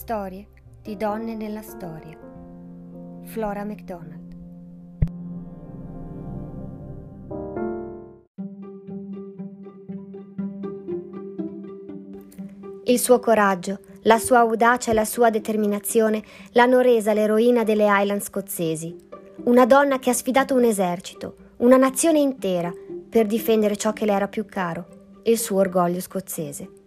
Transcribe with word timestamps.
Storie 0.00 0.46
di 0.80 0.96
donne 0.96 1.34
nella 1.34 1.60
storia. 1.60 2.18
Flora 3.24 3.64
MacDonald. 3.64 4.34
Il 12.84 12.98
suo 12.98 13.20
coraggio, 13.20 13.80
la 14.04 14.18
sua 14.18 14.38
audacia 14.38 14.90
e 14.90 14.94
la 14.94 15.04
sua 15.04 15.28
determinazione 15.28 16.22
l'hanno 16.52 16.80
resa 16.80 17.12
l'eroina 17.12 17.62
delle 17.62 17.84
Highland 17.84 18.22
scozzesi. 18.22 18.96
Una 19.44 19.66
donna 19.66 19.98
che 19.98 20.08
ha 20.08 20.14
sfidato 20.14 20.54
un 20.54 20.64
esercito, 20.64 21.34
una 21.58 21.76
nazione 21.76 22.20
intera, 22.20 22.72
per 23.06 23.26
difendere 23.26 23.76
ciò 23.76 23.92
che 23.92 24.06
le 24.06 24.12
era 24.12 24.28
più 24.28 24.46
caro, 24.46 25.20
il 25.24 25.36
suo 25.38 25.58
orgoglio 25.58 26.00
scozzese. 26.00 26.79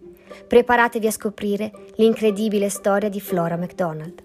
Preparatevi 0.46 1.06
a 1.06 1.10
scoprire 1.10 1.72
l'incredibile 1.96 2.68
storia 2.68 3.08
di 3.08 3.20
Flora 3.20 3.56
MacDonald. 3.56 4.22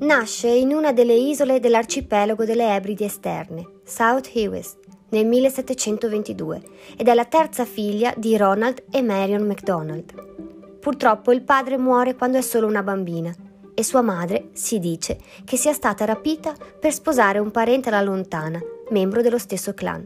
Nasce 0.00 0.48
in 0.48 0.72
una 0.72 0.92
delle 0.92 1.14
isole 1.14 1.60
dell'arcipelago 1.60 2.44
delle 2.44 2.74
Ebridi 2.74 3.04
esterne, 3.04 3.80
South 3.84 4.30
Hewes, 4.32 4.76
nel 5.10 5.26
1722 5.26 6.62
ed 6.96 7.08
è 7.08 7.14
la 7.14 7.24
terza 7.24 7.64
figlia 7.64 8.14
di 8.16 8.36
Ronald 8.36 8.84
e 8.90 9.02
Marion 9.02 9.46
MacDonald. 9.46 10.78
Purtroppo 10.80 11.32
il 11.32 11.42
padre 11.42 11.76
muore 11.76 12.14
quando 12.14 12.38
è 12.38 12.40
solo 12.40 12.66
una 12.66 12.82
bambina 12.82 13.34
e 13.78 13.84
sua 13.84 14.02
madre 14.02 14.48
si 14.54 14.80
dice 14.80 15.20
che 15.44 15.56
sia 15.56 15.72
stata 15.72 16.04
rapita 16.04 16.52
per 16.80 16.92
sposare 16.92 17.38
un 17.38 17.52
parente 17.52 17.90
alla 17.90 18.02
lontana, 18.02 18.60
membro 18.88 19.22
dello 19.22 19.38
stesso 19.38 19.72
clan, 19.72 20.04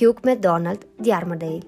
Hugh 0.00 0.20
MacDonald 0.22 0.86
di 0.96 1.12
Armadale. 1.12 1.66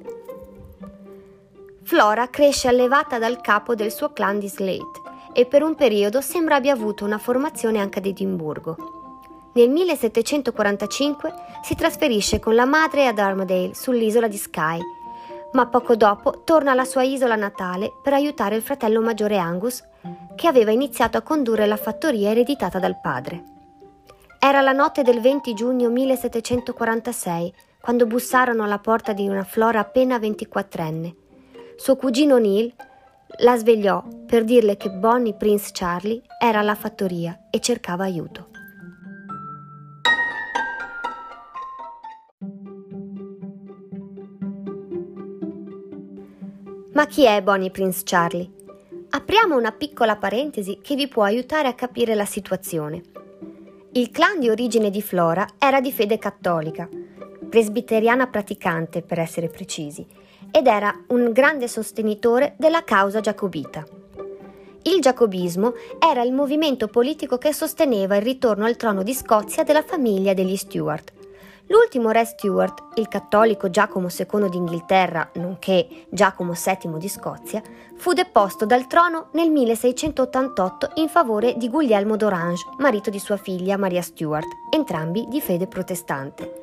Flora 1.82 2.30
cresce 2.30 2.68
allevata 2.68 3.18
dal 3.18 3.42
capo 3.42 3.74
del 3.74 3.92
suo 3.92 4.14
clan 4.14 4.38
di 4.38 4.48
Slate 4.48 5.00
e 5.34 5.44
per 5.44 5.62
un 5.62 5.74
periodo 5.74 6.22
sembra 6.22 6.54
abbia 6.54 6.72
avuto 6.72 7.04
una 7.04 7.18
formazione 7.18 7.80
anche 7.80 7.98
ad 7.98 8.06
Edimburgo. 8.06 9.50
Nel 9.52 9.68
1745 9.68 11.34
si 11.62 11.74
trasferisce 11.74 12.38
con 12.38 12.54
la 12.54 12.64
madre 12.64 13.06
ad 13.06 13.18
Armadale 13.18 13.74
sull'isola 13.74 14.26
di 14.26 14.38
Skye 14.38 14.98
ma 15.52 15.66
poco 15.66 15.96
dopo 15.96 16.42
torna 16.44 16.72
alla 16.72 16.84
sua 16.84 17.02
isola 17.02 17.34
natale 17.34 17.92
per 18.02 18.12
aiutare 18.12 18.56
il 18.56 18.62
fratello 18.62 19.00
maggiore 19.00 19.36
Angus, 19.36 19.82
che 20.34 20.46
aveva 20.46 20.70
iniziato 20.70 21.16
a 21.16 21.22
condurre 21.22 21.66
la 21.66 21.76
fattoria 21.76 22.30
ereditata 22.30 22.78
dal 22.78 23.00
padre. 23.00 23.44
Era 24.38 24.60
la 24.60 24.72
notte 24.72 25.02
del 25.02 25.20
20 25.20 25.54
giugno 25.54 25.90
1746, 25.90 27.54
quando 27.80 28.06
bussarono 28.06 28.64
alla 28.64 28.78
porta 28.78 29.12
di 29.12 29.28
una 29.28 29.44
Flora 29.44 29.80
appena 29.80 30.18
24enne. 30.18 31.14
Suo 31.76 31.96
cugino 31.96 32.38
Neil 32.38 32.74
la 33.38 33.56
svegliò 33.56 34.02
per 34.26 34.44
dirle 34.44 34.76
che 34.76 34.90
Bonnie 34.90 35.34
Prince 35.34 35.70
Charlie 35.72 36.20
era 36.38 36.58
alla 36.58 36.74
fattoria 36.74 37.46
e 37.50 37.60
cercava 37.60 38.04
aiuto. 38.04 38.48
Ma 46.92 47.06
chi 47.06 47.24
è 47.24 47.40
Bonnie 47.42 47.70
Prince 47.70 48.02
Charlie? 48.04 48.59
Apriamo 49.12 49.56
una 49.56 49.72
piccola 49.72 50.14
parentesi 50.14 50.78
che 50.80 50.94
vi 50.94 51.08
può 51.08 51.24
aiutare 51.24 51.66
a 51.66 51.74
capire 51.74 52.14
la 52.14 52.24
situazione. 52.24 53.02
Il 53.92 54.10
clan 54.12 54.38
di 54.38 54.48
origine 54.48 54.88
di 54.88 55.02
Flora 55.02 55.46
era 55.58 55.80
di 55.80 55.90
fede 55.90 56.16
cattolica, 56.16 56.88
presbiteriana 57.48 58.28
praticante 58.28 59.02
per 59.02 59.18
essere 59.18 59.48
precisi, 59.48 60.06
ed 60.52 60.68
era 60.68 60.94
un 61.08 61.32
grande 61.32 61.66
sostenitore 61.66 62.54
della 62.56 62.84
causa 62.84 63.18
giacobita. 63.18 63.84
Il 64.82 65.00
giacobismo 65.00 65.74
era 65.98 66.22
il 66.22 66.32
movimento 66.32 66.86
politico 66.86 67.36
che 67.36 67.52
sosteneva 67.52 68.14
il 68.14 68.22
ritorno 68.22 68.64
al 68.64 68.76
trono 68.76 69.02
di 69.02 69.12
Scozia 69.12 69.64
della 69.64 69.82
famiglia 69.82 70.34
degli 70.34 70.56
Stuart, 70.56 71.12
L'ultimo 71.70 72.10
re 72.10 72.24
Stuart, 72.24 72.98
il 72.98 73.06
cattolico 73.06 73.70
Giacomo 73.70 74.08
II 74.08 74.48
d'Inghilterra, 74.48 75.30
nonché 75.34 75.86
Giacomo 76.08 76.52
VII 76.52 76.98
di 76.98 77.08
Scozia, 77.08 77.62
fu 77.94 78.12
deposto 78.12 78.66
dal 78.66 78.88
trono 78.88 79.28
nel 79.34 79.50
1688 79.50 80.90
in 80.94 81.08
favore 81.08 81.54
di 81.56 81.68
Guglielmo 81.68 82.16
d'Orange, 82.16 82.66
marito 82.78 83.08
di 83.08 83.20
sua 83.20 83.36
figlia 83.36 83.76
Maria 83.76 84.02
Stuart, 84.02 84.48
entrambi 84.74 85.28
di 85.28 85.40
fede 85.40 85.68
protestante. 85.68 86.54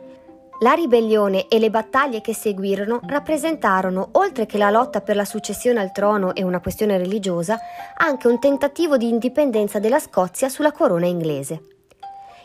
La 0.60 0.74
ribellione 0.74 1.48
e 1.48 1.58
le 1.58 1.70
battaglie 1.70 2.20
che 2.20 2.34
seguirono 2.34 3.00
rappresentarono, 3.06 4.10
oltre 4.14 4.46
che 4.46 4.58
la 4.58 4.72
lotta 4.72 5.00
per 5.00 5.16
la 5.16 5.24
successione 5.24 5.80
al 5.80 5.94
trono 5.94 6.36
e 6.36 6.44
una 6.44 6.60
questione 6.60 6.98
religiosa, 6.98 7.58
anche 7.96 8.28
un 8.28 8.40
tentativo 8.40 8.98
di 8.98 9.08
indipendenza 9.08 9.80
della 9.80 10.00
Scozia 10.00 10.50
sulla 10.50 10.74
corona 10.74 11.06
inglese. 11.06 11.77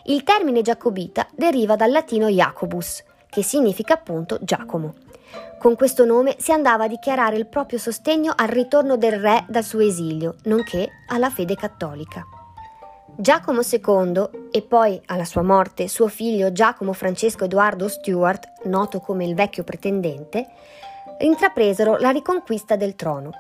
Il 0.05 0.25
termine 0.25 0.63
giacobita 0.63 1.29
deriva 1.33 1.77
dal 1.77 1.93
latino 1.93 2.29
Jacobus, 2.29 3.05
che 3.29 3.43
significa 3.43 3.95
appunto 3.95 4.39
Giacomo. 4.41 4.95
Con 5.59 5.77
questo 5.77 6.05
nome 6.05 6.35
si 6.39 6.51
andava 6.51 6.85
a 6.85 6.89
dichiarare 6.89 7.37
il 7.37 7.47
proprio 7.47 7.79
sostegno 7.79 8.33
al 8.35 8.49
ritorno 8.49 8.97
del 8.97 9.21
re 9.21 9.45
dal 9.49 9.63
suo 9.63 9.79
esilio, 9.79 10.35
nonché 10.45 10.89
alla 11.07 11.31
fede 11.31 11.55
cattolica. 11.55 12.27
Giacomo 13.15 13.61
II 13.61 14.49
e 14.51 14.63
poi 14.63 15.01
alla 15.07 15.25
sua 15.25 15.43
morte 15.43 15.87
suo 15.87 16.09
figlio 16.09 16.51
Giacomo 16.51 16.93
Francesco 16.93 17.45
Edoardo 17.45 17.87
Stuart, 17.87 18.65
noto 18.65 18.99
come 18.99 19.25
il 19.25 19.37
vecchio 19.37 19.63
pretendente, 19.63 20.47
intrapresero 21.21 21.97
la 21.99 22.11
riconquista 22.11 22.75
del 22.75 22.97
trono. 22.97 23.31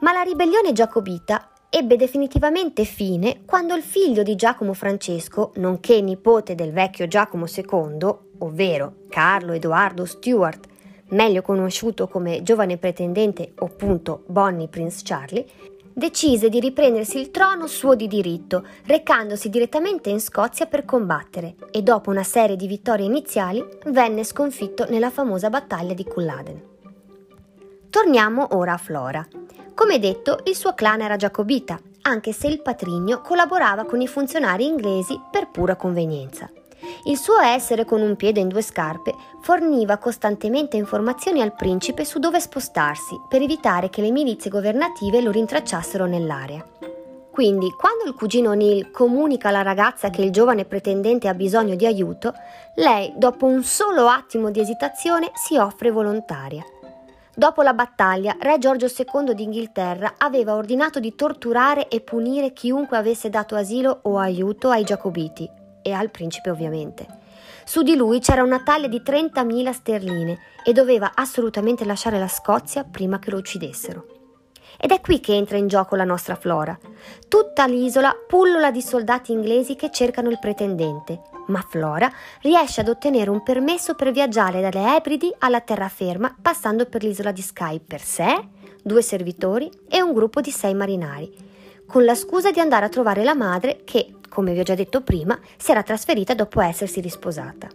Ma 0.00 0.12
la 0.12 0.22
ribellione 0.22 0.72
giacobita 0.72 1.48
ebbe 1.70 1.96
definitivamente 1.96 2.84
fine 2.84 3.40
quando 3.44 3.74
il 3.74 3.82
figlio 3.82 4.22
di 4.22 4.34
Giacomo 4.34 4.72
Francesco, 4.72 5.52
nonché 5.56 6.00
nipote 6.00 6.54
del 6.54 6.72
vecchio 6.72 7.06
Giacomo 7.06 7.46
II, 7.46 8.16
ovvero 8.38 8.94
Carlo 9.08 9.52
Edoardo 9.52 10.04
Stuart, 10.04 10.66
meglio 11.10 11.42
conosciuto 11.42 12.08
come 12.08 12.42
giovane 12.42 12.76
pretendente 12.76 13.52
o 13.58 13.66
appunto 13.66 14.24
Bonnie 14.26 14.68
Prince 14.68 15.00
Charlie, 15.04 15.46
decise 15.92 16.48
di 16.48 16.60
riprendersi 16.60 17.18
il 17.18 17.30
trono 17.30 17.66
suo 17.66 17.94
di 17.94 18.06
diritto, 18.06 18.64
recandosi 18.84 19.48
direttamente 19.48 20.10
in 20.10 20.20
Scozia 20.20 20.66
per 20.66 20.84
combattere 20.84 21.56
e 21.70 21.82
dopo 21.82 22.10
una 22.10 22.22
serie 22.22 22.56
di 22.56 22.66
vittorie 22.66 23.04
iniziali 23.04 23.64
venne 23.86 24.24
sconfitto 24.24 24.86
nella 24.88 25.10
famosa 25.10 25.50
battaglia 25.50 25.94
di 25.94 26.04
Culloden. 26.04 26.62
Torniamo 27.90 28.48
ora 28.52 28.74
a 28.74 28.78
Flora. 28.78 29.26
Come 29.78 30.00
detto, 30.00 30.40
il 30.46 30.56
suo 30.56 30.74
clan 30.74 31.02
era 31.02 31.14
giacobita, 31.14 31.78
anche 32.02 32.32
se 32.32 32.48
il 32.48 32.62
patrigno 32.62 33.20
collaborava 33.20 33.84
con 33.84 34.00
i 34.00 34.08
funzionari 34.08 34.66
inglesi 34.66 35.16
per 35.30 35.50
pura 35.50 35.76
convenienza. 35.76 36.50
Il 37.04 37.16
suo 37.16 37.38
essere 37.38 37.84
con 37.84 38.00
un 38.00 38.16
piede 38.16 38.40
in 38.40 38.48
due 38.48 38.60
scarpe 38.60 39.14
forniva 39.40 39.98
costantemente 39.98 40.76
informazioni 40.76 41.42
al 41.42 41.54
principe 41.54 42.04
su 42.04 42.18
dove 42.18 42.40
spostarsi 42.40 43.20
per 43.28 43.40
evitare 43.40 43.88
che 43.88 44.00
le 44.02 44.10
milizie 44.10 44.50
governative 44.50 45.20
lo 45.20 45.30
rintracciassero 45.30 46.06
nell'area. 46.06 46.66
Quindi, 47.30 47.70
quando 47.70 48.02
il 48.04 48.14
cugino 48.14 48.54
Neil 48.54 48.90
comunica 48.90 49.46
alla 49.46 49.62
ragazza 49.62 50.10
che 50.10 50.22
il 50.22 50.32
giovane 50.32 50.64
pretendente 50.64 51.28
ha 51.28 51.34
bisogno 51.34 51.76
di 51.76 51.86
aiuto, 51.86 52.32
lei, 52.74 53.12
dopo 53.14 53.46
un 53.46 53.62
solo 53.62 54.08
attimo 54.08 54.50
di 54.50 54.58
esitazione, 54.58 55.30
si 55.34 55.56
offre 55.56 55.92
volontaria. 55.92 56.64
Dopo 57.38 57.62
la 57.62 57.72
battaglia, 57.72 58.36
re 58.40 58.58
Giorgio 58.58 58.86
II 58.86 59.32
d'Inghilterra 59.32 60.14
aveva 60.18 60.56
ordinato 60.56 60.98
di 60.98 61.14
torturare 61.14 61.86
e 61.86 62.00
punire 62.00 62.52
chiunque 62.52 62.96
avesse 62.96 63.30
dato 63.30 63.54
asilo 63.54 64.00
o 64.02 64.18
aiuto 64.18 64.70
ai 64.70 64.82
giacobiti 64.82 65.48
e 65.80 65.92
al 65.92 66.10
principe 66.10 66.50
ovviamente. 66.50 67.06
Su 67.64 67.82
di 67.82 67.94
lui 67.94 68.18
c'era 68.18 68.42
una 68.42 68.58
taglia 68.64 68.88
di 68.88 69.00
30.000 69.06 69.70
sterline 69.70 70.38
e 70.64 70.72
doveva 70.72 71.12
assolutamente 71.14 71.84
lasciare 71.84 72.18
la 72.18 72.26
Scozia 72.26 72.82
prima 72.82 73.20
che 73.20 73.30
lo 73.30 73.36
uccidessero. 73.36 74.04
Ed 74.76 74.90
è 74.90 75.00
qui 75.00 75.20
che 75.20 75.36
entra 75.36 75.58
in 75.58 75.68
gioco 75.68 75.94
la 75.94 76.02
nostra 76.02 76.34
flora. 76.34 76.76
Tutta 77.28 77.66
l'isola 77.66 78.16
pullola 78.26 78.72
di 78.72 78.82
soldati 78.82 79.30
inglesi 79.30 79.76
che 79.76 79.92
cercano 79.92 80.28
il 80.28 80.40
pretendente, 80.40 81.20
ma 81.48 81.64
Flora 81.66 82.10
riesce 82.42 82.80
ad 82.80 82.88
ottenere 82.88 83.30
un 83.30 83.42
permesso 83.42 83.94
per 83.94 84.10
viaggiare 84.12 84.60
dalle 84.60 84.96
Ebridi 84.96 85.32
alla 85.38 85.60
terraferma 85.60 86.34
passando 86.40 86.86
per 86.86 87.02
l'isola 87.02 87.32
di 87.32 87.42
Skye 87.42 87.80
per 87.80 88.00
sé, 88.00 88.48
due 88.82 89.02
servitori 89.02 89.70
e 89.88 90.00
un 90.00 90.12
gruppo 90.12 90.40
di 90.40 90.50
sei 90.50 90.74
marinai, 90.74 91.30
con 91.86 92.04
la 92.04 92.14
scusa 92.14 92.50
di 92.50 92.60
andare 92.60 92.86
a 92.86 92.90
trovare 92.90 93.24
la 93.24 93.34
madre 93.34 93.80
che, 93.84 94.14
come 94.28 94.52
vi 94.52 94.60
ho 94.60 94.64
già 94.64 94.74
detto 94.74 95.02
prima, 95.02 95.38
si 95.56 95.70
era 95.70 95.82
trasferita 95.82 96.34
dopo 96.34 96.60
essersi 96.60 97.00
risposata. 97.00 97.68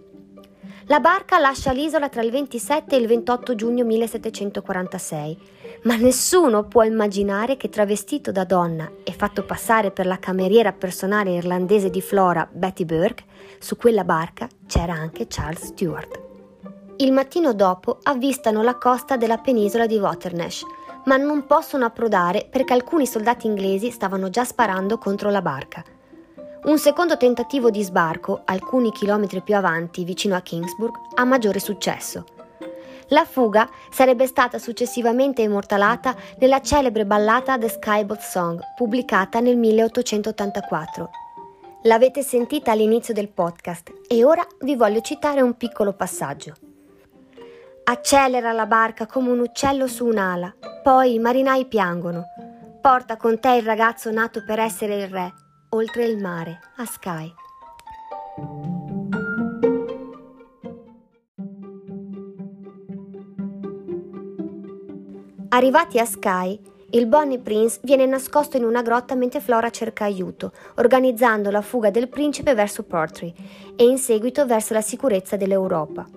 La 0.87 0.99
barca 0.99 1.39
lascia 1.39 1.71
l'isola 1.71 2.09
tra 2.09 2.21
il 2.21 2.29
27 2.29 2.93
e 2.93 2.99
il 2.99 3.07
28 3.07 3.55
giugno 3.55 3.85
1746, 3.85 5.37
ma 5.83 5.95
nessuno 5.95 6.65
può 6.65 6.83
immaginare 6.83 7.55
che 7.55 7.69
travestito 7.69 8.33
da 8.33 8.43
donna 8.43 8.91
e 9.03 9.13
fatto 9.13 9.43
passare 9.43 9.91
per 9.91 10.05
la 10.05 10.19
cameriera 10.19 10.73
personale 10.73 11.31
irlandese 11.31 11.89
di 11.89 12.01
Flora, 12.01 12.47
Betty 12.51 12.83
Burke, 12.83 13.23
su 13.63 13.77
quella 13.77 14.03
barca 14.03 14.47
c'era 14.67 14.93
anche 14.93 15.27
Charles 15.27 15.67
Stewart. 15.67 16.21
Il 16.97 17.13
mattino 17.13 17.53
dopo 17.53 17.99
avvistano 18.03 18.61
la 18.61 18.77
costa 18.77 19.15
della 19.15 19.37
penisola 19.37 19.87
di 19.87 19.97
Waternash, 19.97 20.63
ma 21.05 21.15
non 21.15 21.45
possono 21.45 21.85
approdare 21.85 22.47
perché 22.49 22.73
alcuni 22.73 23.07
soldati 23.07 23.47
inglesi 23.47 23.89
stavano 23.89 24.29
già 24.29 24.43
sparando 24.43 24.97
contro 24.97 25.29
la 25.29 25.41
barca. 25.41 25.83
Un 26.65 26.77
secondo 26.77 27.17
tentativo 27.17 27.69
di 27.69 27.81
sbarco, 27.83 28.41
alcuni 28.45 28.91
chilometri 28.91 29.41
più 29.41 29.55
avanti, 29.55 30.03
vicino 30.03 30.35
a 30.35 30.41
Kingsburg, 30.41 30.93
ha 31.15 31.23
maggiore 31.23 31.59
successo. 31.59 32.25
La 33.07 33.25
fuga 33.25 33.69
sarebbe 33.89 34.27
stata 34.27 34.59
successivamente 34.59 35.41
immortalata 35.41 36.15
nella 36.39 36.61
celebre 36.61 37.05
ballata 37.05 37.57
The 37.57 37.69
Skyboat 37.69 38.21
Song, 38.21 38.59
pubblicata 38.75 39.39
nel 39.39 39.57
1884. 39.57 41.09
L'avete 41.85 42.21
sentita 42.21 42.71
all'inizio 42.71 43.13
del 43.13 43.27
podcast 43.27 43.91
e 44.07 44.23
ora 44.23 44.47
vi 44.61 44.77
voglio 44.77 45.01
citare 45.01 45.41
un 45.41 45.57
piccolo 45.57 45.91
passaggio. 45.91 46.53
Accelera 47.83 48.53
la 48.53 48.65
barca 48.65 49.05
come 49.05 49.31
un 49.31 49.39
uccello 49.39 49.87
su 49.87 50.05
un'ala, 50.05 50.55
poi 50.81 51.15
i 51.15 51.19
marinai 51.19 51.65
piangono. 51.65 52.23
Porta 52.79 53.17
con 53.17 53.37
te 53.37 53.55
il 53.55 53.63
ragazzo 53.63 54.11
nato 54.11 54.45
per 54.45 54.59
essere 54.59 54.95
il 54.95 55.09
re, 55.09 55.33
oltre 55.71 56.05
il 56.05 56.17
mare, 56.17 56.59
a 56.77 56.85
Sky. 56.85 57.33
Arrivati 65.49 65.99
a 65.99 66.05
Sky, 66.05 66.61
il 66.93 67.07
Bonnie 67.07 67.39
Prince 67.39 67.79
viene 67.81 68.05
nascosto 68.05 68.55
in 68.57 68.63
una 68.63 68.83
grotta 68.83 69.15
mentre 69.15 69.39
Flora 69.39 69.71
cerca 69.71 70.03
aiuto, 70.03 70.51
organizzando 70.75 71.49
la 71.49 71.61
fuga 71.61 71.89
del 71.89 72.07
principe 72.07 72.53
verso 72.53 72.83
Portree 72.83 73.33
e 73.75 73.83
in 73.83 73.97
seguito 73.97 74.45
verso 74.45 74.73
la 74.73 74.81
sicurezza 74.81 75.35
dell'Europa. 75.35 76.07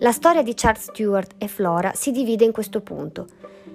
La 0.00 0.12
storia 0.12 0.42
di 0.42 0.52
Charles 0.54 0.90
Stewart 0.90 1.34
e 1.38 1.48
Flora 1.48 1.92
si 1.94 2.10
divide 2.10 2.44
in 2.44 2.52
questo 2.52 2.82
punto. 2.82 3.26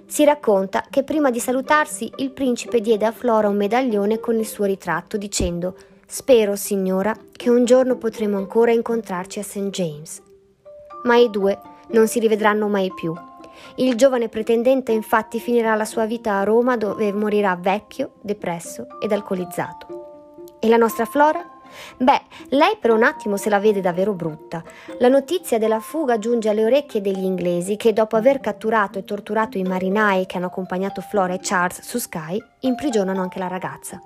Si 0.05 0.23
racconta 0.23 0.85
che 0.87 1.03
prima 1.03 1.31
di 1.31 1.39
salutarsi 1.39 2.11
il 2.17 2.29
principe 2.29 2.79
diede 2.79 3.07
a 3.07 3.11
Flora 3.11 3.49
un 3.49 3.57
medaglione 3.57 4.19
con 4.19 4.37
il 4.37 4.45
suo 4.45 4.65
ritratto 4.65 5.17
dicendo 5.17 5.75
Spero, 6.05 6.55
signora, 6.55 7.17
che 7.31 7.49
un 7.49 7.65
giorno 7.65 7.97
potremo 7.97 8.37
ancora 8.37 8.71
incontrarci 8.71 9.39
a 9.39 9.43
St. 9.43 9.69
James. 9.71 10.21
Ma 11.05 11.15
i 11.15 11.31
due 11.31 11.59
non 11.89 12.07
si 12.07 12.19
rivedranno 12.19 12.67
mai 12.67 12.91
più 12.93 13.15
il 13.75 13.95
giovane 13.95 14.29
pretendente 14.29 14.91
infatti 14.91 15.39
finirà 15.39 15.75
la 15.75 15.85
sua 15.85 16.05
vita 16.05 16.39
a 16.39 16.43
Roma 16.43 16.77
dove 16.77 17.11
morirà 17.13 17.55
vecchio, 17.55 18.13
depresso 18.21 18.87
ed 18.99 19.11
alcolizzato. 19.11 20.57
E 20.59 20.67
la 20.67 20.77
nostra 20.77 21.05
Flora? 21.05 21.53
Beh, 21.97 22.21
lei 22.49 22.77
per 22.79 22.91
un 22.91 23.03
attimo 23.03 23.37
se 23.37 23.49
la 23.49 23.59
vede 23.59 23.81
davvero 23.81 24.13
brutta. 24.13 24.63
La 24.99 25.07
notizia 25.07 25.57
della 25.57 25.79
fuga 25.79 26.17
giunge 26.17 26.49
alle 26.49 26.65
orecchie 26.65 27.01
degli 27.01 27.23
inglesi 27.23 27.75
che 27.75 27.93
dopo 27.93 28.15
aver 28.15 28.39
catturato 28.39 28.99
e 28.99 29.03
torturato 29.03 29.57
i 29.57 29.63
marinai 29.63 30.25
che 30.25 30.37
hanno 30.37 30.47
accompagnato 30.47 31.01
Flora 31.01 31.33
e 31.33 31.39
Charles 31.41 31.81
su 31.81 31.97
Sky, 31.97 32.41
imprigionano 32.61 33.21
anche 33.21 33.39
la 33.39 33.47
ragazza. 33.47 33.99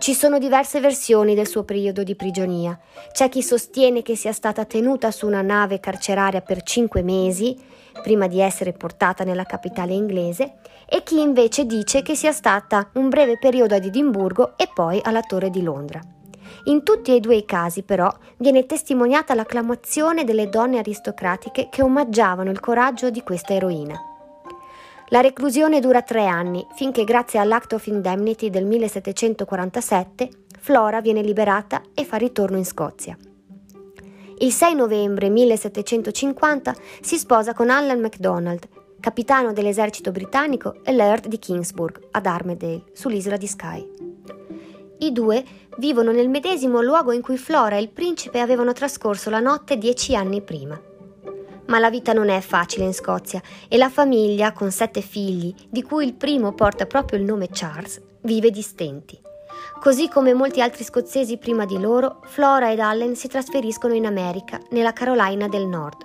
Ci 0.00 0.14
sono 0.14 0.38
diverse 0.38 0.80
versioni 0.80 1.34
del 1.34 1.46
suo 1.46 1.62
periodo 1.62 2.02
di 2.02 2.14
prigionia. 2.14 2.78
C'è 3.12 3.28
chi 3.28 3.42
sostiene 3.42 4.00
che 4.00 4.16
sia 4.16 4.32
stata 4.32 4.64
tenuta 4.64 5.10
su 5.10 5.26
una 5.26 5.42
nave 5.42 5.78
carceraria 5.78 6.40
per 6.40 6.62
cinque 6.62 7.02
mesi, 7.02 7.54
prima 8.02 8.26
di 8.26 8.40
essere 8.40 8.72
portata 8.72 9.24
nella 9.24 9.44
capitale 9.44 9.92
inglese, 9.92 10.54
e 10.88 11.02
chi 11.02 11.20
invece 11.20 11.66
dice 11.66 12.00
che 12.00 12.14
sia 12.14 12.32
stata 12.32 12.88
un 12.94 13.10
breve 13.10 13.36
periodo 13.36 13.74
ad 13.74 13.84
Edimburgo 13.84 14.56
e 14.56 14.70
poi 14.72 14.98
alla 15.02 15.20
Torre 15.20 15.50
di 15.50 15.62
Londra. 15.62 16.00
In 16.64 16.82
tutti 16.82 17.14
e 17.14 17.20
due 17.20 17.36
i 17.36 17.44
casi, 17.44 17.82
però, 17.82 18.10
viene 18.38 18.64
testimoniata 18.64 19.34
l'acclamazione 19.34 20.24
delle 20.24 20.48
donne 20.48 20.78
aristocratiche 20.78 21.68
che 21.70 21.82
omaggiavano 21.82 22.50
il 22.50 22.58
coraggio 22.58 23.10
di 23.10 23.22
questa 23.22 23.52
eroina. 23.52 24.09
La 25.12 25.20
reclusione 25.20 25.80
dura 25.80 26.02
tre 26.02 26.26
anni, 26.26 26.64
finché 26.76 27.02
grazie 27.02 27.40
all'Act 27.40 27.72
of 27.72 27.86
Indemnity 27.86 28.48
del 28.48 28.64
1747 28.64 30.28
Flora 30.60 31.00
viene 31.00 31.20
liberata 31.20 31.82
e 31.94 32.04
fa 32.04 32.16
ritorno 32.16 32.56
in 32.56 32.64
Scozia. 32.64 33.18
Il 34.38 34.52
6 34.52 34.74
novembre 34.76 35.28
1750 35.28 36.74
si 37.00 37.18
sposa 37.18 37.54
con 37.54 37.70
Allan 37.70 37.98
MacDonald, 37.98 38.68
capitano 39.00 39.52
dell'esercito 39.52 40.12
britannico 40.12 40.76
e 40.84 40.92
laird 40.92 41.26
di 41.26 41.40
Kingsburg, 41.40 42.06
ad 42.12 42.26
Armidale, 42.26 42.84
sull'isola 42.92 43.36
di 43.36 43.48
Skye. 43.48 43.88
I 44.98 45.10
due 45.10 45.44
vivono 45.78 46.12
nel 46.12 46.28
medesimo 46.28 46.80
luogo 46.82 47.10
in 47.10 47.20
cui 47.20 47.36
Flora 47.36 47.74
e 47.74 47.80
il 47.80 47.90
principe 47.90 48.38
avevano 48.38 48.72
trascorso 48.72 49.28
la 49.28 49.40
notte 49.40 49.76
dieci 49.76 50.14
anni 50.14 50.40
prima. 50.40 50.80
Ma 51.70 51.78
la 51.78 51.88
vita 51.88 52.12
non 52.12 52.28
è 52.28 52.40
facile 52.40 52.84
in 52.84 52.92
Scozia 52.92 53.40
e 53.68 53.76
la 53.76 53.88
famiglia, 53.88 54.52
con 54.52 54.72
sette 54.72 55.00
figli, 55.00 55.54
di 55.68 55.84
cui 55.84 56.04
il 56.04 56.14
primo 56.14 56.52
porta 56.52 56.84
proprio 56.84 57.16
il 57.16 57.24
nome 57.24 57.48
Charles, 57.48 58.02
vive 58.22 58.50
di 58.50 58.60
stenti. 58.60 59.18
Così 59.80 60.08
come 60.08 60.34
molti 60.34 60.60
altri 60.60 60.82
scozzesi 60.82 61.38
prima 61.38 61.64
di 61.66 61.78
loro, 61.78 62.22
Flora 62.24 62.72
ed 62.72 62.80
Allen 62.80 63.14
si 63.14 63.28
trasferiscono 63.28 63.94
in 63.94 64.04
America, 64.04 64.60
nella 64.70 64.92
Carolina 64.92 65.46
del 65.46 65.66
Nord. 65.66 66.04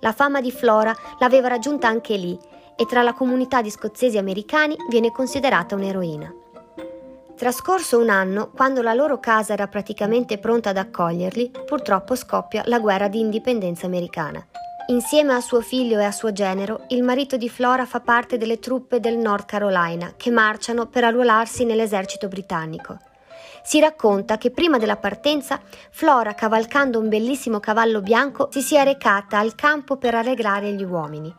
La 0.00 0.12
fama 0.12 0.42
di 0.42 0.52
Flora 0.52 0.94
l'aveva 1.18 1.48
raggiunta 1.48 1.88
anche 1.88 2.16
lì 2.16 2.38
e 2.76 2.84
tra 2.84 3.02
la 3.02 3.14
comunità 3.14 3.62
di 3.62 3.70
scozzesi 3.70 4.18
americani 4.18 4.76
viene 4.90 5.12
considerata 5.12 5.74
un'eroina. 5.76 6.30
Trascorso 7.36 7.98
un 7.98 8.10
anno, 8.10 8.50
quando 8.54 8.82
la 8.82 8.92
loro 8.92 9.18
casa 9.18 9.54
era 9.54 9.66
praticamente 9.66 10.36
pronta 10.36 10.70
ad 10.70 10.76
accoglierli, 10.76 11.52
purtroppo 11.64 12.14
scoppia 12.14 12.64
la 12.66 12.78
guerra 12.78 13.08
di 13.08 13.18
indipendenza 13.18 13.86
americana 13.86 14.46
Insieme 14.90 15.34
a 15.34 15.40
suo 15.40 15.60
figlio 15.60 16.00
e 16.00 16.04
a 16.04 16.10
suo 16.10 16.32
genero, 16.32 16.86
il 16.88 17.04
marito 17.04 17.36
di 17.36 17.48
Flora 17.48 17.86
fa 17.86 18.00
parte 18.00 18.38
delle 18.38 18.58
truppe 18.58 18.98
del 18.98 19.18
North 19.18 19.46
Carolina 19.46 20.14
che 20.16 20.32
marciano 20.32 20.86
per 20.86 21.04
arruolarsi 21.04 21.64
nell'esercito 21.64 22.26
britannico. 22.26 22.98
Si 23.62 23.78
racconta 23.78 24.36
che 24.36 24.50
prima 24.50 24.78
della 24.78 24.96
partenza 24.96 25.60
Flora, 25.92 26.34
cavalcando 26.34 26.98
un 26.98 27.08
bellissimo 27.08 27.60
cavallo 27.60 28.00
bianco, 28.00 28.48
si 28.50 28.62
sia 28.62 28.82
recata 28.82 29.38
al 29.38 29.54
campo 29.54 29.96
per 29.96 30.16
arreglare 30.16 30.72
gli 30.72 30.82
uomini. 30.82 31.32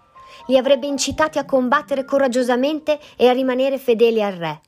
Li 0.48 0.57
avrebbe 0.57 0.88
incitati 0.88 1.38
a 1.38 1.44
combattere 1.44 2.06
coraggiosamente 2.06 2.98
e 3.18 3.27
a 3.27 3.33
rimanere 3.33 3.77
fedeli 3.77 4.24
al 4.24 4.33
re. 4.33 4.62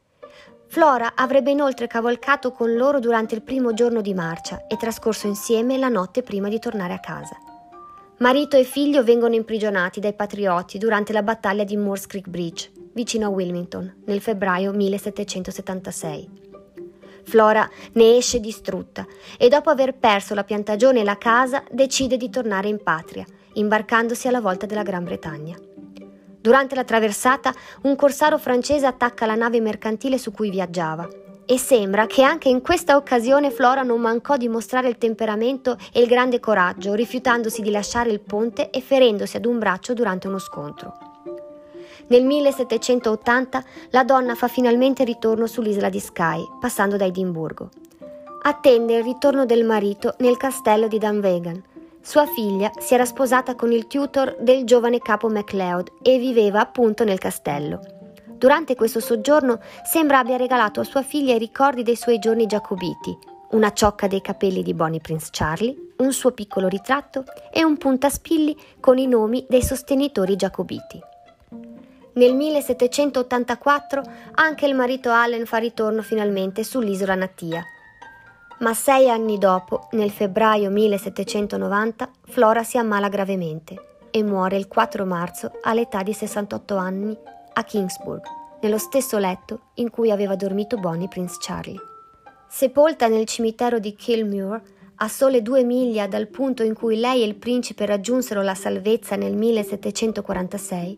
Flora 0.68 1.13
avrebbe 1.15 1.51
inoltre 1.51 1.88
cavalcato 1.88 2.51
con 2.51 2.74
loro 2.75 3.00
durante 3.00 3.33
il 3.33 3.44
primo 3.44 3.74
giorno 3.74 4.01
di 4.01 4.13
marcia 4.13 4.68
e 4.68 4.75
trascorso 4.75 5.27
insieme 5.27 5.77
la 5.77 5.87
notte 5.87 6.21
prima 6.21 6.49
di 6.49 6.59
tornare 6.59 6.94
a 6.94 6.99
casa. 6.99 7.37
Marito 8.19 8.55
e 8.55 8.63
figlio 8.63 9.03
vengono 9.03 9.33
imprigionati 9.33 9.99
dai 9.99 10.13
patrioti 10.13 10.77
durante 10.77 11.11
la 11.13 11.23
battaglia 11.23 11.63
di 11.63 11.75
Moores 11.75 12.05
Creek 12.05 12.27
Bridge, 12.27 12.71
vicino 12.93 13.25
a 13.25 13.29
Wilmington, 13.29 14.01
nel 14.05 14.21
febbraio 14.21 14.71
1776. 14.71 16.41
Flora 17.23 17.67
ne 17.93 18.15
esce 18.15 18.39
distrutta 18.39 19.05
e 19.37 19.49
dopo 19.49 19.71
aver 19.71 19.95
perso 19.95 20.35
la 20.35 20.43
piantagione 20.43 20.99
e 20.99 21.03
la 21.03 21.17
casa 21.17 21.63
decide 21.71 22.15
di 22.15 22.29
tornare 22.29 22.67
in 22.67 22.81
patria, 22.83 23.25
imbarcandosi 23.53 24.27
alla 24.27 24.41
volta 24.41 24.67
della 24.67 24.83
Gran 24.83 25.03
Bretagna. 25.03 25.57
Durante 26.39 26.75
la 26.75 26.83
traversata, 26.83 27.53
un 27.83 27.95
corsaro 27.95 28.37
francese 28.37 28.85
attacca 28.85 29.25
la 29.25 29.35
nave 29.35 29.59
mercantile 29.59 30.17
su 30.19 30.31
cui 30.31 30.49
viaggiava 30.49 31.07
e 31.45 31.57
sembra 31.57 32.06
che 32.06 32.23
anche 32.23 32.50
in 32.50 32.62
questa 32.62 32.95
occasione 32.95 33.52
Flora 33.52 33.83
non 33.83 34.00
mancò 34.00 34.38
di 34.38 34.47
mostrare 34.47 34.88
il 34.88 34.97
temperamento 34.97 35.78
e 35.92 36.02
il 36.02 36.07
grande 36.07 36.40
coraggio, 36.40 36.94
rifiutandosi 36.94 37.62
di 37.62 37.71
lasciare 37.71 38.12
il 38.12 38.21
ponte 38.21 38.69
e 38.69 38.81
ferendosi 38.81 39.38
ad 39.38 39.45
un 39.45 39.59
braccio 39.59 39.94
durante 39.94 40.28
uno 40.28 40.40
scontro. 40.40 41.12
Nel 42.07 42.26
1780 42.26 43.64
la 43.92 44.04
donna 44.04 44.35
fa 44.35 44.47
finalmente 44.47 45.04
ritorno 45.04 45.47
sull'isola 45.47 45.90
di 45.90 46.00
Skye, 46.00 46.47
passando 46.59 46.97
da 46.97 47.06
Edimburgo. 47.06 47.69
Attende 48.44 48.97
il 48.97 49.04
ritorno 49.04 49.45
del 49.45 49.64
marito 49.64 50.16
nel 50.19 50.38
castello 50.38 50.88
di 50.88 50.97
Dunvegan. 50.97 51.64
Sua 52.02 52.26
figlia 52.26 52.71
si 52.80 52.94
era 52.94 53.06
sposata 53.06 53.56
con 53.56 53.71
il 53.71 53.88
tutor 53.88 54.35
del 54.40 54.66
giovane 54.66 55.00
capo 55.00 55.30
MacLeod 55.30 55.92
e 56.02 56.18
viveva 56.18 56.59
appunto 56.59 57.06
nel 57.06 57.19
castello. 57.19 58.03
Durante 58.44 58.76
questo 58.76 59.00
soggiorno 59.00 59.62
sembra 59.85 60.19
abbia 60.19 60.35
regalato 60.35 60.81
a 60.81 60.83
sua 60.83 61.02
figlia 61.02 61.33
i 61.33 61.38
ricordi 61.38 61.81
dei 61.81 61.95
suoi 61.95 62.19
giorni 62.19 62.45
giacobiti, 62.45 63.18
una 63.52 63.71
ciocca 63.71 64.07
dei 64.07 64.19
capelli 64.19 64.62
di 64.64 64.73
Bonnie 64.73 65.00
Prince 65.00 65.30
Charlie, 65.31 65.94
un 66.00 66.12
suo 66.12 66.31
piccolo 66.31 66.68
ritratto 66.68 67.23
e 67.50 67.64
un 67.64 67.78
puntaspilli 67.78 68.54
con 68.81 68.97
i 68.97 69.07
nomi 69.07 69.45
dei 69.47 69.64
sostenitori 69.64 70.35
giacobiti. 70.35 71.02
Nel 72.16 72.35
1784 72.35 74.04
anche 74.33 74.66
il 74.66 74.76
marito 74.76 75.09
Allen 75.09 75.45
fa 75.45 75.56
ritorno 75.56 76.02
finalmente 76.02 76.66
sull'isola 76.66 77.16
natia. 77.16 77.64
Ma 78.59 78.73
sei 78.73 79.09
anni 79.09 79.38
dopo, 79.38 79.88
nel 79.92 80.12
febbraio 80.12 80.69
1790, 80.69 82.09
Flora 82.23 82.64
si 82.64 82.78
ammala 82.78 83.07
gravemente 83.07 84.02
e 84.12 84.21
muore 84.21 84.57
il 84.57 84.68
4 84.68 85.06
marzo 85.06 85.59
all'età 85.62 86.04
di 86.04 86.12
68 86.12 86.76
anni 86.76 87.18
a 87.54 87.64
Kingsburg, 87.64 88.22
nello 88.62 88.78
stesso 88.78 89.18
letto 89.18 89.72
in 89.76 89.90
cui 89.90 90.12
aveva 90.12 90.36
dormito 90.36 90.78
Bonnie 90.78 91.07
Prince 91.07 91.38
Charlie. 91.40 91.80
Sepolta 92.48 93.07
nel 93.07 93.26
cimitero 93.26 93.80
di 93.80 93.95
Kilmuir, 93.95 94.62
a 94.98 95.07
sole 95.07 95.42
due 95.42 95.64
miglia 95.64 96.07
dal 96.07 96.28
punto 96.28 96.64
in 96.64 96.74
cui 96.74 96.98
lei 96.98 97.22
e 97.22 97.26
il 97.26 97.36
principe 97.36 97.86
raggiunsero 97.86 98.42
la 98.42 98.56
salvezza 98.56 99.16
nel 99.16 99.36
1746, 99.36 100.98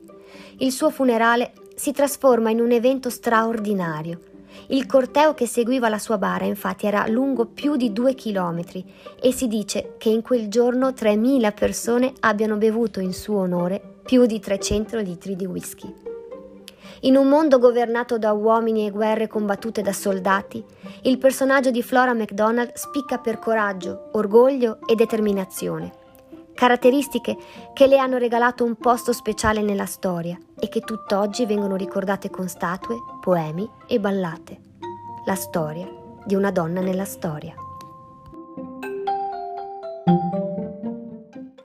il 0.60 0.72
suo 0.72 0.90
funerale 0.90 1.54
si 1.76 1.92
trasforma 1.92 2.50
in 2.50 2.60
un 2.60 2.72
evento 2.72 3.10
straordinario. 3.10 4.20
Il 4.68 4.86
corteo 4.86 5.34
che 5.34 5.48
seguiva 5.48 5.90
la 5.90 6.00
sua 6.00 6.18
bara 6.18 6.46
infatti 6.46 6.88
era 6.88 7.08
lungo 7.08 7.46
più 7.46 7.76
di 7.76 7.92
due 7.92 8.14
chilometri 8.14 8.84
e 9.22 9.32
si 9.32 9.48
dice 9.48 9.96
che 9.98 10.10
in 10.10 10.22
quel 10.22 10.48
giorno 10.48 10.90
3.000 10.90 11.54
persone 11.54 12.14
abbiano 12.22 12.56
bevuto 12.56 13.00
in 13.00 13.14
suo 13.14 13.40
onore 13.40 13.82
più 14.06 14.26
di 14.26 14.40
300 14.40 14.98
litri 15.00 15.36
di 15.36 15.46
whisky. 15.46 16.14
In 17.06 17.16
un 17.16 17.28
mondo 17.28 17.60
governato 17.60 18.18
da 18.18 18.32
uomini 18.32 18.88
e 18.88 18.90
guerre 18.90 19.28
combattute 19.28 19.84
da 19.84 19.94
soldati, 19.94 20.66
il 21.04 21.20
personaggio 21.20 21.70
di 21.70 21.84
Flora 21.84 22.16
MacDonald 22.16 22.74
spicca 22.74 23.20
per 23.20 23.38
coraggio, 23.38 24.10
orgoglio 24.14 24.80
e 24.88 24.96
determinazione. 24.96 25.94
Caratteristiche 26.56 27.38
che 27.74 27.86
le 27.86 28.00
hanno 28.00 28.18
regalato 28.18 28.64
un 28.64 28.74
posto 28.76 29.14
speciale 29.14 29.62
nella 29.62 29.86
storia 29.86 30.36
e 30.60 30.68
che 30.68 30.80
tutt'oggi 30.80 31.46
vengono 31.46 31.76
ricordate 31.76 32.32
con 32.32 32.48
statue, 32.48 32.96
poemi 33.22 33.70
e 33.86 34.00
ballate. 34.00 34.60
La 35.26 35.36
storia 35.36 35.88
di 36.26 36.34
una 36.34 36.50
donna 36.50 36.82
nella 36.82 37.06
storia. 37.06 37.64